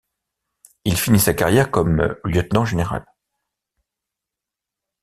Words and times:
Il 0.83 0.97
finit 0.97 1.19
sa 1.19 1.35
carrière 1.35 1.69
comme 1.69 2.17
lieutenant 2.23 2.65
général. 2.65 3.05